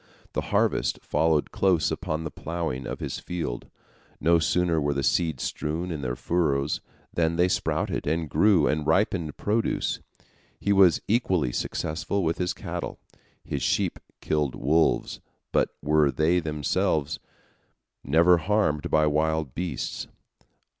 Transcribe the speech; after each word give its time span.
The 0.33 0.49
harvest 0.49 0.97
followed 1.03 1.51
close 1.51 1.91
upon 1.91 2.23
the 2.23 2.31
ploughing 2.31 2.87
of 2.87 3.01
his 3.01 3.19
field; 3.19 3.69
no 4.19 4.39
sooner 4.39 4.81
were 4.81 4.95
the 4.95 5.03
seeds 5.03 5.43
strewn 5.43 5.91
in 5.91 6.01
the 6.01 6.15
furrows, 6.15 6.81
than 7.13 7.35
they 7.35 7.47
sprouted 7.47 8.07
and 8.07 8.27
grew 8.27 8.65
and 8.65 8.87
ripened 8.87 9.37
produce. 9.37 9.99
He 10.59 10.73
was 10.73 11.03
equally 11.07 11.51
successful 11.51 12.23
with 12.23 12.39
his 12.39 12.51
cattle. 12.53 12.97
His 13.43 13.61
sheep 13.61 13.99
killed 14.21 14.55
wolves, 14.55 15.19
but 15.51 15.69
were 15.83 16.09
themselves 16.09 17.19
never 18.03 18.39
harmed 18.39 18.89
by 18.89 19.05
wild 19.05 19.53
beasts. 19.53 20.07